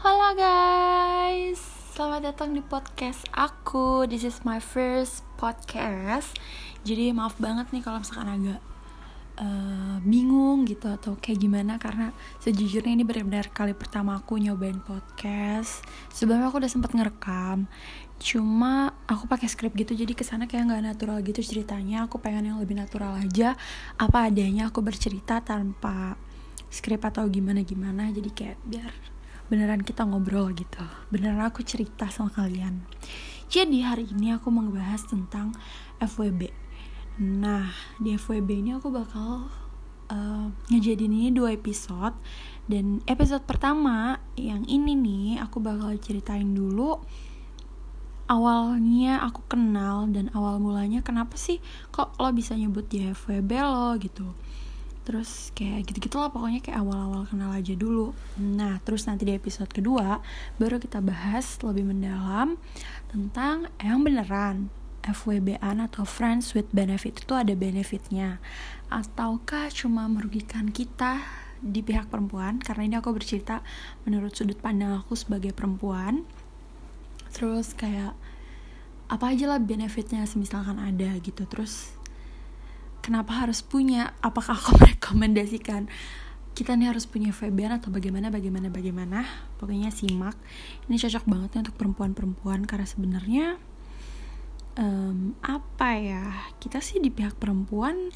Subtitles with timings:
[0.00, 1.60] Halo guys,
[1.92, 4.08] selamat datang di podcast aku.
[4.08, 6.40] This is my first podcast.
[6.88, 8.64] Jadi maaf banget nih kalau misalkan agak
[9.36, 15.84] uh, bingung gitu atau kayak gimana karena sejujurnya ini benar-benar kali pertama aku nyobain podcast.
[16.08, 17.68] Sebelumnya aku udah sempet ngerekam,
[18.16, 22.08] cuma aku pakai skrip gitu jadi ke sana kayak nggak natural gitu ceritanya.
[22.08, 23.52] Aku pengen yang lebih natural aja,
[24.00, 26.16] apa adanya aku bercerita tanpa
[26.72, 28.08] skrip atau gimana gimana.
[28.08, 29.19] Jadi kayak biar
[29.50, 30.80] beneran kita ngobrol gitu.
[31.10, 32.86] Beneran aku cerita sama kalian.
[33.50, 35.50] Jadi hari ini aku mau ngebahas tentang
[35.98, 36.70] FWB
[37.20, 37.68] nah
[38.00, 39.44] di FWB ini aku bakal
[40.08, 42.16] uh, ngejadiin ini dua episode.
[42.64, 46.96] Dan episode pertama yang ini nih aku bakal ceritain dulu
[48.30, 51.58] awalnya aku kenal dan awal mulanya kenapa sih
[51.90, 54.30] kok lo bisa nyebut dia FWB lo gitu
[55.10, 58.14] terus kayak gitu-gitu lah pokoknya kayak awal-awal kenal aja dulu.
[58.38, 60.22] Nah terus nanti di episode kedua
[60.62, 62.54] baru kita bahas lebih mendalam
[63.10, 64.70] tentang yang beneran
[65.02, 68.38] FWB-an atau Friends with Benefit itu ada benefitnya.
[68.86, 71.26] Ataukah cuma merugikan kita
[71.58, 72.62] di pihak perempuan?
[72.62, 73.66] Karena ini aku bercerita
[74.06, 76.22] menurut sudut pandang aku sebagai perempuan.
[77.34, 78.14] Terus kayak
[79.10, 81.42] apa aja lah benefitnya misalkan ada gitu.
[81.50, 81.98] Terus
[83.10, 85.90] kenapa harus punya apakah aku merekomendasikan?
[86.54, 89.26] Kita nih harus punya VBN atau bagaimana bagaimana bagaimana?
[89.58, 90.38] Pokoknya simak.
[90.86, 93.46] Ini cocok banget untuk perempuan-perempuan karena sebenarnya
[94.78, 96.22] um, apa ya
[96.62, 98.14] kita sih di pihak perempuan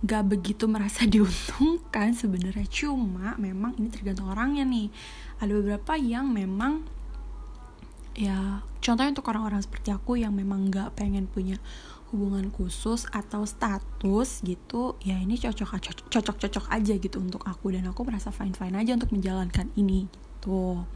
[0.00, 2.64] gak begitu merasa diuntungkan sebenarnya.
[2.64, 4.88] Cuma memang ini tergantung orangnya nih.
[5.44, 6.80] Ada beberapa yang memang
[8.16, 11.60] ya contohnya untuk orang-orang seperti aku yang memang gak pengen punya
[12.14, 17.74] hubungan khusus atau status gitu ya ini cocok cocok cocok aja gitu untuk aku.
[17.74, 20.86] Dan aku merasa fine fine aja untuk menjalankan ini gitu.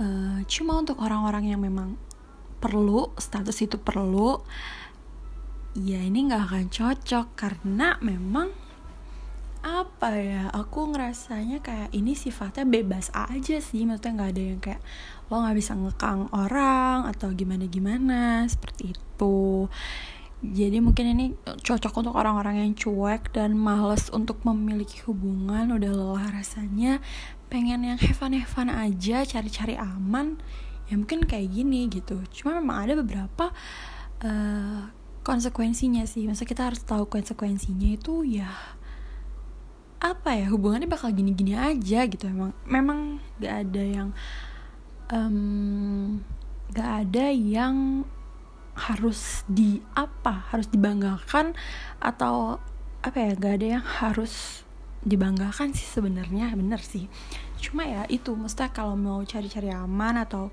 [0.00, 2.00] Uh, cuma untuk orang-orang yang memang
[2.58, 4.40] perlu status itu perlu
[5.76, 7.26] ya ini nggak akan cocok.
[7.36, 8.48] Karena memang
[9.64, 13.84] apa ya aku ngerasanya kayak ini sifatnya bebas aja sih.
[13.84, 14.82] Maksudnya nggak ada yang kayak
[15.28, 19.68] lo nggak bisa ngekang orang atau gimana gimana seperti itu
[20.52, 26.28] jadi mungkin ini cocok untuk orang-orang yang cuek dan males untuk memiliki hubungan udah lelah
[26.28, 27.00] rasanya
[27.48, 28.18] pengen yang have
[28.50, 30.36] fun aja cari-cari aman
[30.90, 32.20] ya mungkin kayak gini gitu.
[32.34, 33.54] Cuma memang ada beberapa
[34.20, 34.90] uh,
[35.24, 36.28] konsekuensinya sih.
[36.28, 38.50] Masa kita harus tahu konsekuensinya itu ya
[40.04, 42.28] apa ya hubungannya bakal gini-gini aja gitu.
[42.28, 42.98] Memang memang
[43.40, 44.08] gak ada yang
[45.08, 46.20] um,
[46.76, 48.04] gak ada yang
[48.74, 50.50] harus di apa?
[50.50, 51.54] Harus dibanggakan
[52.02, 52.58] atau
[53.00, 53.32] apa ya?
[53.38, 54.64] Gak ada yang harus
[55.04, 57.06] dibanggakan sih sebenarnya bener sih.
[57.60, 60.48] Cuma ya itu mesti kalau mau cari-cari aman atau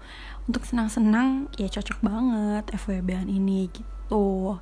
[0.46, 4.60] untuk senang-senang ya cocok banget FWB-an ini gitu.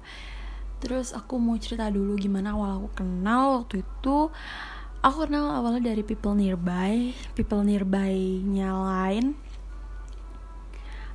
[0.80, 4.31] Terus aku mau cerita dulu gimana awal aku kenal waktu itu.
[5.00, 9.34] Aku kenal awalnya dari people nearby people nearby-nya lain.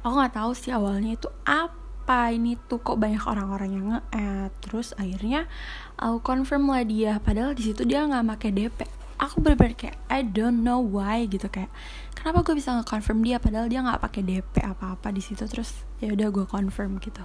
[0.05, 4.53] Aku nggak tahu sih awalnya itu apa apa ini tuh kok banyak orang-orang yang nge-add?
[4.61, 5.49] Terus akhirnya
[5.97, 8.85] aku confirm lah dia padahal di situ dia nggak pakai DP
[9.17, 11.73] aku bener-bener kayak I don't know why gitu kayak
[12.13, 15.49] kenapa gue bisa nge-confirm dia padahal dia nggak pakai DP apa-apa di situ?
[15.49, 17.25] Terus ya udah gue confirm gitu.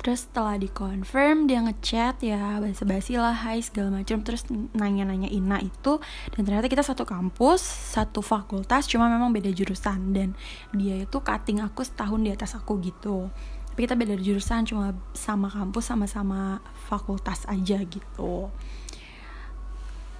[0.00, 5.58] Terus setelah di confirm dia ngechat ya basa-basi lah hai segala macam terus nanya-nanya Ina
[5.60, 6.00] itu
[6.32, 7.60] dan ternyata kita satu kampus
[7.92, 10.16] satu fakultas cuma memang beda jurusan.
[10.16, 10.32] Dan
[10.72, 13.28] dia itu cutting aku setahun di atas aku gitu
[13.76, 18.48] tapi kita beda jurusan cuma sama kampus sama-sama fakultas aja gitu.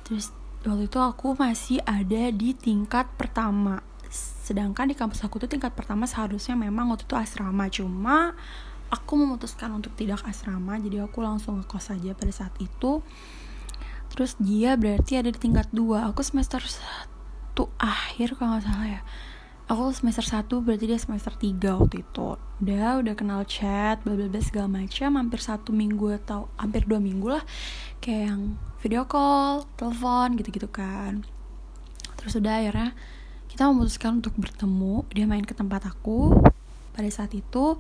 [0.05, 0.29] Terus
[0.61, 3.81] waktu itu aku masih ada di tingkat pertama.
[4.13, 7.73] Sedangkan di kampus aku tuh tingkat pertama seharusnya memang waktu itu asrama.
[7.73, 8.37] Cuma
[8.93, 13.01] aku memutuskan untuk tidak asrama jadi aku langsung ngekos aja pada saat itu.
[14.13, 16.13] Terus dia berarti ada di tingkat dua.
[16.13, 19.03] Aku semester satu akhir kalau nggak salah ya
[19.67, 22.39] aku semester 1 berarti dia semester 3 waktu itu.
[22.63, 27.03] Udah udah kenal chat bla bla bla segala macam hampir satu minggu atau hampir dua
[27.03, 27.45] minggu lah
[27.99, 28.43] kayak yang
[28.79, 31.27] video call telepon gitu gitu kan.
[32.15, 32.91] Terus udah akhirnya
[33.51, 35.03] kita memutuskan untuk bertemu.
[35.11, 36.31] Dia main ke tempat aku.
[36.95, 37.77] Pada saat itu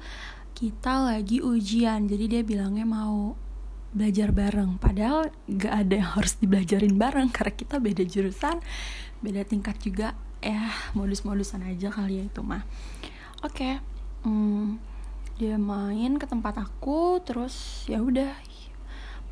[0.58, 2.10] kita lagi ujian.
[2.10, 3.38] Jadi dia bilangnya mau
[3.94, 4.82] belajar bareng.
[4.82, 8.58] Padahal gak ada yang harus dibelajarin bareng karena kita beda jurusan
[9.24, 10.12] beda tingkat juga
[10.46, 12.62] ya modus-modusan aja kali ya itu mah.
[13.42, 13.74] Oke okay.
[14.22, 14.78] hmm,
[15.36, 18.32] dia main ke tempat aku terus ya udah.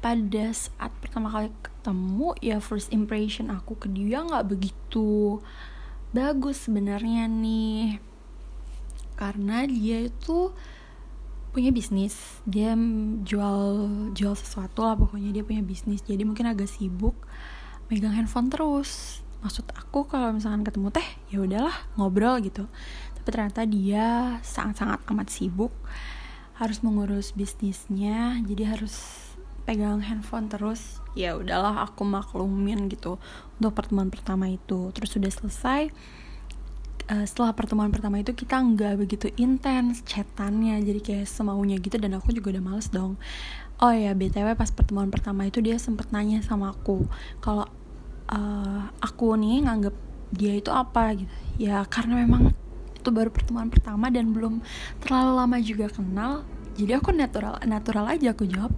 [0.04, 5.40] Pada saat pertama kali ketemu ya first impression aku ke dia nggak begitu
[6.12, 8.02] bagus sebenarnya nih.
[9.16, 10.52] Karena dia itu
[11.56, 12.42] punya bisnis.
[12.44, 12.76] Dia
[13.24, 13.62] jual
[14.12, 16.04] jual sesuatu lah pokoknya dia punya bisnis.
[16.04, 17.16] Jadi mungkin agak sibuk
[17.88, 22.64] megang handphone terus maksud aku kalau misalkan ketemu teh ya udahlah ngobrol gitu.
[23.20, 25.70] Tapi ternyata dia sangat-sangat amat sibuk
[26.56, 28.96] harus mengurus bisnisnya jadi harus
[29.68, 31.04] pegang handphone terus.
[31.12, 33.20] Ya udahlah aku maklumin gitu
[33.60, 34.88] untuk pertemuan pertama itu.
[34.96, 35.92] Terus sudah selesai
[37.12, 42.16] uh, setelah pertemuan pertama itu kita nggak begitu intens chatannya jadi kayak semaunya gitu dan
[42.16, 43.20] aku juga udah males dong.
[43.82, 47.04] Oh ya btw pas pertemuan pertama itu dia sempet nanya sama aku
[47.42, 47.66] kalau
[48.34, 49.94] uh, aku nih nganggep
[50.34, 51.30] dia itu apa gitu.
[51.62, 52.50] Ya karena memang
[52.98, 54.58] itu baru pertemuan pertama dan belum
[54.98, 56.42] terlalu lama juga kenal
[56.74, 58.74] jadi aku natural natural aja aku jawab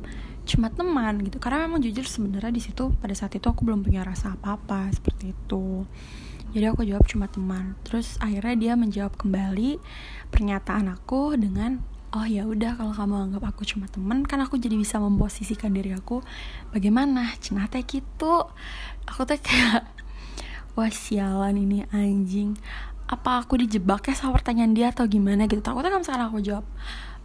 [0.46, 1.40] cuma teman gitu.
[1.40, 4.92] Karena memang jujur sebenarnya di situ pada saat itu aku belum punya rasa apa apa
[4.92, 5.88] seperti itu.
[6.52, 7.74] Jadi aku jawab cuma teman.
[7.82, 9.80] Terus akhirnya dia menjawab kembali
[10.30, 11.80] pernyataan aku dengan
[12.16, 15.92] oh ya udah kalau kamu anggap aku cuma teman kan aku jadi bisa memposisikan diri
[15.92, 16.24] aku.
[16.72, 17.28] Bagaimana?
[17.36, 18.48] Cenah teh gitu.
[19.04, 19.84] Aku teh kayak
[20.72, 22.56] wah sialan ini anjing.
[23.04, 25.44] Apa aku dijebak ya sama pertanyaan dia atau gimana?
[25.44, 25.60] Gitu.
[25.60, 26.64] Takutnya kan misalkan aku jawab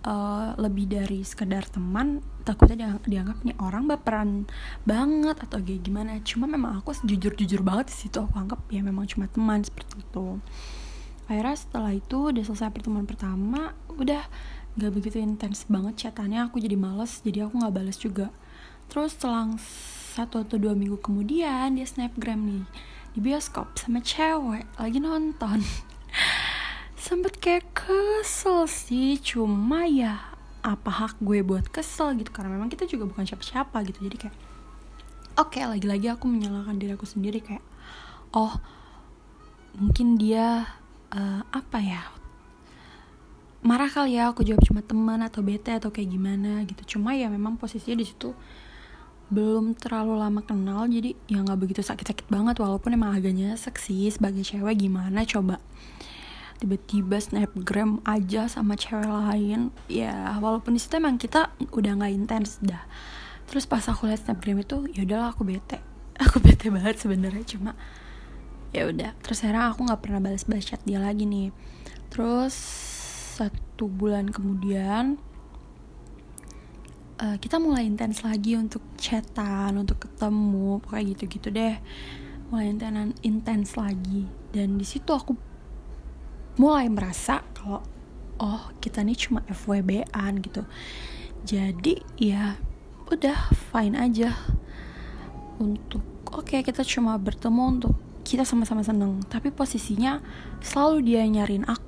[0.03, 4.43] uh, lebih dari sekedar teman takutnya dianggap nih orang baperan
[4.83, 6.19] banget atau kayak gimana.
[6.27, 10.03] Cuma memang aku jujur jujur banget di situ aku anggap ya memang cuma teman seperti
[10.03, 10.43] itu.
[11.31, 14.19] Akhirnya setelah itu udah selesai pertemuan pertama udah
[14.79, 18.31] nggak begitu intens banget chatannya aku jadi males jadi aku nggak balas juga.
[18.91, 19.55] Terus selang
[20.11, 22.63] satu atau dua minggu kemudian dia snapgram nih
[23.11, 25.63] di bioskop sama cewek lagi nonton.
[27.03, 30.31] Sempet kayak kesel sih cuma ya
[30.61, 34.35] apa hak gue buat kesel gitu karena memang kita juga bukan siapa-siapa gitu jadi kayak
[35.41, 37.65] oke okay, lagi-lagi aku menyalahkan diri aku sendiri kayak
[38.37, 38.61] oh
[39.73, 40.69] mungkin dia
[41.09, 42.01] uh, apa ya
[43.61, 46.97] marah kali ya aku jawab cuma teman atau bete atau kayak gimana gitu.
[46.97, 48.33] Cuma ya memang posisinya di situ
[49.31, 52.57] belum terlalu lama kenal jadi ya nggak begitu sakit-sakit banget.
[52.57, 55.61] Walaupun emang agaknya seksi sebagai cewek gimana coba
[56.61, 59.69] tiba-tiba snapgram aja sama cewek lain.
[59.89, 62.85] Ya walaupun di situ emang kita udah nggak intens dah.
[63.49, 65.81] Terus pas aku liat snapgram itu ya udahlah aku bete.
[66.21, 67.73] Aku bete banget sebenarnya cuma
[68.69, 69.17] ya udah.
[69.25, 71.49] Terus sekarang aku nggak pernah balas-balas chat dia lagi nih.
[72.13, 72.55] Terus
[73.31, 75.15] satu bulan kemudian
[77.21, 81.75] uh, kita mulai intens lagi untuk chatan untuk ketemu pokoknya gitu-gitu deh.
[82.51, 84.27] Mulai intens intens lagi.
[84.51, 85.37] Dan di situ aku
[86.59, 87.79] mulai merasa kalau
[88.41, 90.67] oh kita nih cuma FWB-an gitu.
[91.45, 92.57] Jadi ya
[93.07, 94.35] udah fine aja.
[95.61, 96.01] Untuk
[96.33, 97.93] oke okay, kita cuma bertemu untuk
[98.25, 99.21] kita sama-sama seneng.
[99.29, 100.19] Tapi posisinya
[100.59, 101.80] selalu dia nyariin aku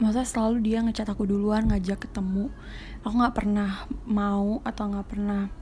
[0.00, 2.48] masa selalu dia ngecat aku duluan ngajak ketemu
[3.04, 5.52] aku nggak pernah mau atau nggak pernah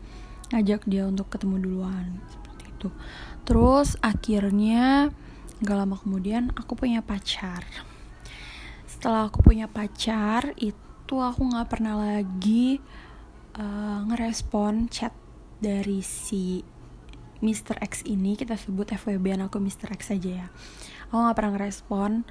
[0.55, 2.88] ngajak dia untuk ketemu duluan seperti itu
[3.43, 5.11] terus akhirnya
[5.62, 7.67] gak lama kemudian aku punya pacar
[8.87, 12.79] setelah aku punya pacar itu aku nggak pernah lagi
[13.58, 15.11] uh, ngerespon chat
[15.58, 16.62] dari si
[17.43, 17.82] Mr.
[17.82, 19.90] X ini kita sebut FWB aku Mr.
[19.99, 20.49] X saja ya
[21.11, 22.23] aku nggak pernah ngerespon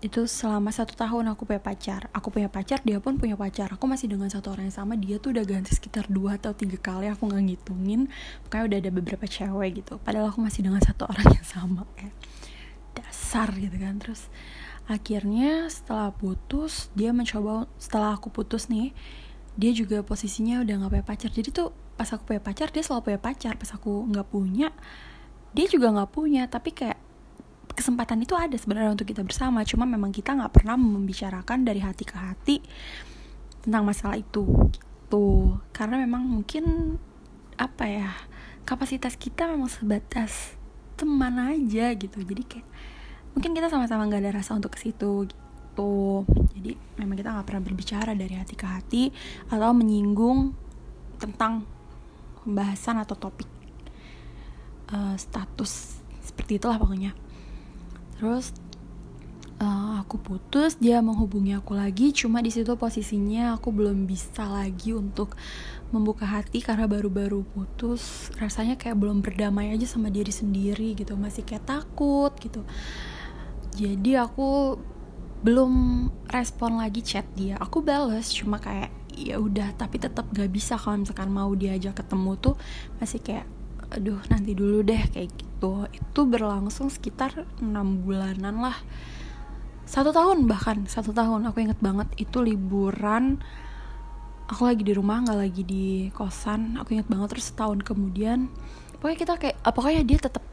[0.00, 2.08] itu selama satu tahun aku punya pacar.
[2.16, 3.68] Aku punya pacar dia pun punya pacar.
[3.76, 6.80] Aku masih dengan satu orang yang sama dia tuh udah ganti sekitar dua atau tiga
[6.80, 7.12] kali.
[7.12, 8.08] Aku nggak ngitungin.
[8.48, 10.00] Pokoknya udah ada beberapa cewek gitu.
[10.00, 12.16] Padahal aku masih dengan satu orang yang sama kayak
[12.96, 14.00] dasar gitu kan.
[14.00, 14.32] Terus
[14.88, 18.96] akhirnya setelah putus dia mencoba setelah aku putus nih
[19.60, 21.28] dia juga posisinya udah nggak punya pacar.
[21.28, 23.52] Jadi tuh pas aku punya pacar dia selalu punya pacar.
[23.60, 24.72] Pas aku nggak punya
[25.52, 26.48] dia juga nggak punya.
[26.48, 27.09] Tapi kayak
[27.74, 29.62] kesempatan itu ada sebenarnya untuk kita bersama.
[29.66, 32.56] Cuma memang kita nggak pernah membicarakan dari hati ke hati
[33.62, 35.58] tentang masalah itu gitu.
[35.74, 36.96] Karena memang mungkin
[37.60, 38.10] apa ya
[38.64, 40.56] kapasitas kita memang sebatas
[40.94, 42.20] teman aja gitu.
[42.20, 42.68] Jadi kayak
[43.34, 46.24] mungkin kita sama-sama nggak ada rasa untuk ke situ gitu.
[46.56, 49.02] Jadi memang kita nggak pernah berbicara dari hati ke hati
[49.48, 50.52] atau menyinggung
[51.20, 51.64] tentang
[52.40, 53.48] pembahasan atau topik
[54.92, 57.12] uh, status seperti itulah pokoknya
[58.20, 58.52] terus
[59.64, 64.92] uh, aku putus dia menghubungi aku lagi cuma di situ posisinya aku belum bisa lagi
[64.92, 65.40] untuk
[65.90, 68.30] membuka hati karena baru-baru putus.
[68.38, 72.62] Rasanya kayak belum berdamai aja sama diri sendiri gitu masih kayak takut gitu.
[73.74, 74.78] Jadi aku
[75.42, 77.58] belum respon lagi chat dia.
[77.58, 82.38] Aku bales cuma kayak ya udah tapi tetap gak bisa kalau misalkan mau diajak ketemu
[82.38, 82.54] tuh
[83.02, 83.44] masih kayak
[83.90, 85.49] aduh nanti dulu deh kayak gitu
[85.92, 88.78] itu berlangsung sekitar enam bulanan lah.
[89.84, 91.50] Satu tahun bahkan satu tahun.
[91.50, 93.42] Aku inget banget itu liburan.
[94.48, 95.86] Aku lagi di rumah nggak lagi di
[96.16, 96.80] kosan.
[96.80, 98.48] Aku inget banget terus setahun kemudian
[99.00, 100.44] pokoknya kita kayak uh, pokoknya dia tetap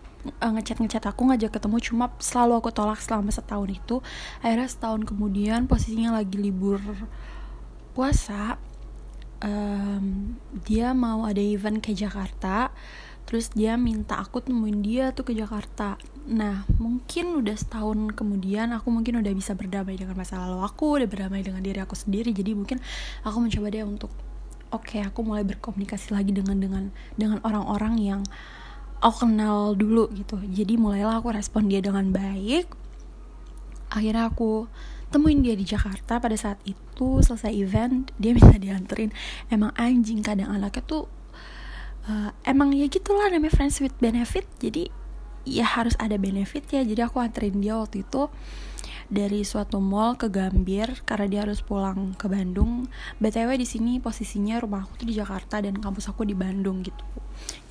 [0.41, 1.77] uh, ngechat ngechat aku ngajak ketemu.
[1.79, 4.01] Cuma selalu aku tolak selama setahun itu.
[4.43, 6.81] Akhirnya setahun kemudian posisinya lagi libur
[7.93, 8.61] puasa
[9.41, 12.69] um, dia mau ada event ke Jakarta
[13.27, 15.99] terus dia minta aku temuin dia tuh ke Jakarta.
[16.31, 21.07] Nah mungkin udah setahun kemudian aku mungkin udah bisa berdamai dengan masa lalu aku udah
[21.11, 22.31] berdamai dengan diri aku sendiri.
[22.31, 22.79] Jadi mungkin
[23.27, 24.09] aku mencoba dia untuk
[24.71, 26.83] oke okay, aku mulai berkomunikasi lagi dengan dengan
[27.19, 28.21] dengan orang-orang yang
[29.03, 30.39] aku kenal dulu gitu.
[30.47, 32.71] Jadi mulailah aku respon dia dengan baik.
[33.91, 34.71] Akhirnya aku
[35.11, 36.23] temuin dia di Jakarta.
[36.23, 39.11] Pada saat itu selesai event dia minta dianterin.
[39.51, 41.16] Emang anjing kadang anaknya tuh
[42.07, 44.89] uh, emang ya gitulah namanya friends with benefit jadi
[45.47, 48.27] ya harus ada benefit ya jadi aku anterin dia waktu itu
[49.07, 52.91] dari suatu mall ke Gambir karena dia harus pulang ke Bandung.
[53.23, 57.03] BTW di sini posisinya rumah aku tuh di Jakarta dan kampus aku di Bandung gitu.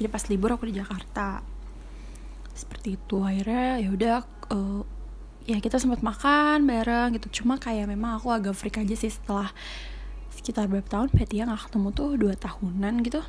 [0.01, 1.45] Jadi pas libur aku di Jakarta.
[2.57, 4.17] Seperti itu akhirnya ya udah
[4.49, 4.83] uh,
[5.45, 7.45] ya kita sempat makan bareng gitu.
[7.45, 9.53] Cuma kayak memang aku agak freak aja sih setelah
[10.33, 13.21] sekitar berapa tahun ya nggak ketemu tuh dua tahunan gitu.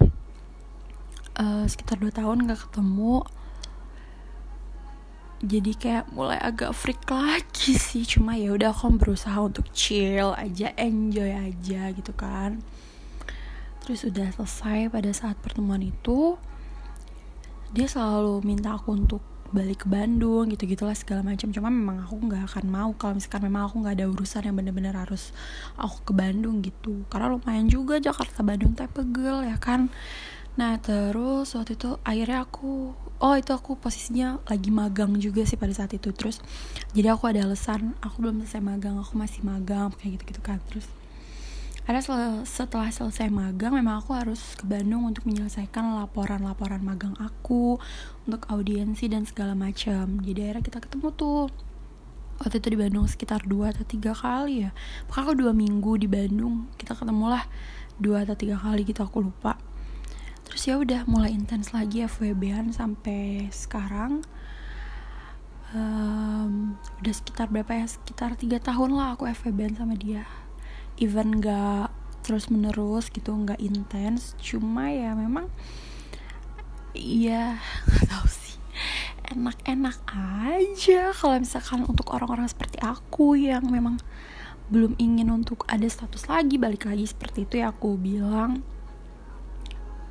[1.38, 3.22] Uh, sekitar dua tahun nggak ketemu.
[5.38, 8.10] Jadi kayak mulai agak freak lagi sih.
[8.10, 12.65] Cuma ya udah aku berusaha untuk chill aja enjoy aja gitu kan.
[13.86, 16.41] Terus udah selesai pada saat pertemuan itu
[17.70, 21.53] dia selalu minta aku untuk balik ke Bandung gitu gitulah segala macam.
[21.53, 24.98] Cuma memang aku nggak akan mau kalau misalkan memang aku nggak ada urusan yang bener-bener
[24.98, 25.32] harus
[25.77, 27.06] aku ke Bandung gitu.
[27.13, 29.94] Karena lumayan juga Jakarta Bandung tapi pegel ya kan
[30.57, 35.73] nah terus waktu itu akhirnya aku oh itu aku posisinya lagi magang juga sih pada
[35.73, 36.13] saat itu.
[36.13, 36.41] Terus
[36.93, 40.61] jadi aku ada alasan aku belum selesai magang aku masih magang kayak gitu gitu kan.
[40.69, 40.85] Terus
[41.87, 47.79] ada sel setelah selesai magang memang aku harus ke Bandung untuk menyelesaikan laporan-laporan magang aku
[48.27, 50.19] untuk audiensi dan segala macam.
[50.21, 51.47] Jadi akhirnya kita ketemu tuh
[52.37, 54.71] waktu itu di Bandung sekitar dua atau tiga kali ya.
[55.09, 57.47] Pokoknya aku dua minggu di Bandung kita ketemulah
[57.97, 59.57] dua atau tiga kali gitu aku lupa
[60.67, 64.19] ya udah mulai intens lagi FWB-an sampai sekarang.
[65.71, 67.88] Um, udah sekitar berapa ya?
[67.88, 70.27] Sekitar tiga tahun lah aku FWB-an sama dia.
[71.00, 74.36] Even gak terus menerus gitu nggak intens.
[74.43, 75.47] Cuma ya memang
[76.91, 78.59] iya nggak tahu sih.
[79.31, 80.03] Enak-enak
[80.51, 84.03] aja kalau misalkan untuk orang-orang seperti aku yang memang
[84.67, 88.67] belum ingin untuk ada status lagi balik lagi seperti itu ya aku bilang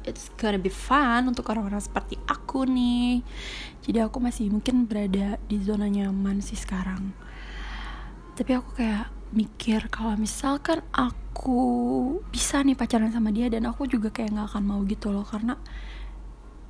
[0.06, 3.20] it's gonna be fun untuk orang-orang seperti aku nih.
[3.82, 7.12] Jadi aku masih mungkin berada di zona nyaman sih sekarang.
[8.38, 11.58] Tapi aku kayak mikir kalau misalkan aku
[12.30, 15.26] bisa nih pacaran sama dia dan aku juga kayak nggak akan mau gitu loh.
[15.26, 15.58] Karena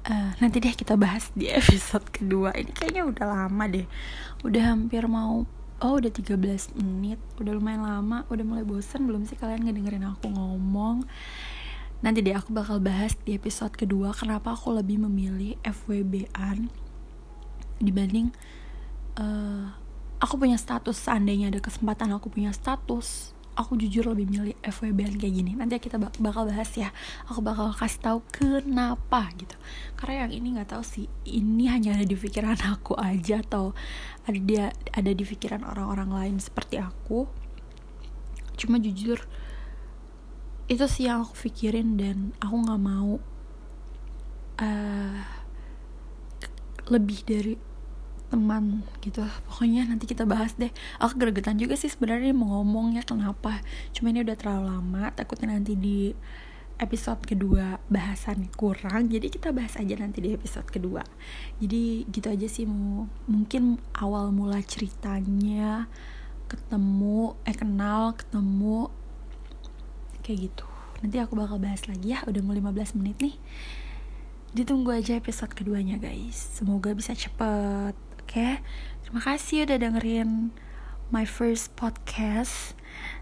[0.09, 2.57] uh, nanti deh kita bahas di episode kedua.
[2.57, 3.87] Ini kayaknya udah lama deh.
[4.43, 5.45] Udah hampir mau
[5.77, 7.21] oh udah 13 menit.
[7.37, 8.25] Udah lumayan lama.
[8.33, 11.05] Udah mulai bosan belum sih kalian ngedengerin aku ngomong
[12.05, 16.69] nanti deh aku bakal bahas di episode kedua kenapa aku lebih memilih FWB-an
[17.81, 18.33] dibanding
[19.21, 19.73] uh,
[20.21, 20.97] aku punya status.
[20.97, 25.57] Seandainya ada kesempatan aku punya status aku jujur lebih milih FWB-an kayak gini.
[25.57, 26.93] Nanti kita bakal bahas ya.
[27.27, 29.57] Aku bakal kasih tahu kenapa gitu.
[29.97, 31.09] Karena yang ini nggak tahu sih.
[31.25, 33.73] Ini hanya ada di pikiran aku aja atau
[34.29, 37.25] ada ada di pikiran orang-orang lain seperti aku.
[38.61, 39.25] Cuma jujur
[40.67, 43.23] itu sih yang aku pikirin dan aku nggak mau
[44.59, 45.21] uh,
[46.91, 47.55] lebih dari
[48.27, 49.23] teman gitu.
[49.47, 50.71] Pokoknya nanti kita bahas deh.
[50.99, 53.63] Aku gregetan juga sih sebenarnya mau ngomongnya kenapa.
[53.95, 56.11] Cuma ini udah terlalu lama takutnya nanti di
[56.77, 59.09] episode kedua bahasan kurang.
[59.09, 61.07] Jadi kita bahas aja nanti di episode kedua.
[61.63, 65.87] Jadi gitu aja sih mau mungkin awal mula ceritanya
[66.47, 68.91] ketemu eh kenal ketemu
[70.27, 70.67] kayak gitu.
[71.07, 73.37] Nanti aku bakal bahas lagi ya udah mau 15 menit nih.
[74.59, 76.35] Ditunggu aja episode keduanya guys.
[76.35, 78.27] Semoga bisa cepet oke?
[78.27, 78.59] Okay?
[79.07, 80.51] terima kasih udah dengerin
[81.15, 82.75] my first podcast.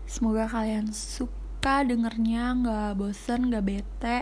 [0.09, 4.19] Semoga kalian suka dengernya nggak bosen nggak bete.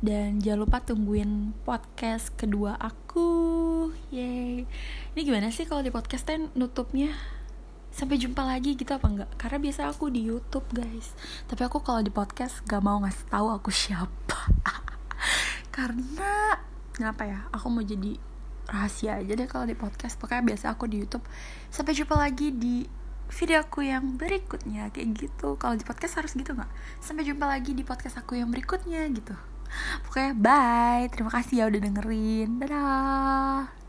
[0.00, 3.92] Dan jangan lupa tungguin podcast kedua aku.
[4.08, 4.64] Yay
[5.12, 6.24] ini gimana sih kalau di podcast
[6.56, 7.12] nutupnya
[7.94, 9.30] sampai jumpa lagi gitu apa enggak?
[9.38, 11.14] Karena biasa aku di YouTube guys.
[11.46, 14.50] Tapi aku kalau di podcast gak mau ngasih tahu aku siapa.
[15.74, 16.58] Karena
[16.90, 17.46] kenapa ya?
[17.54, 18.18] Aku mau jadi
[18.66, 20.18] rahasia aja deh kalau di podcast.
[20.18, 21.22] Pokoknya biasa aku di YouTube.
[21.70, 22.82] Sampai jumpa lagi di
[23.30, 24.90] video aku yang berikutnya.
[24.90, 25.54] Kayak gitu.
[25.54, 26.70] Kalau di podcast harus gitu nggak?
[26.98, 29.38] Sampai jumpa lagi di podcast aku yang berikutnya gitu.
[30.10, 31.06] Pokoknya bye.
[31.14, 32.58] Terima kasih ya udah dengerin.
[32.58, 33.83] Dadah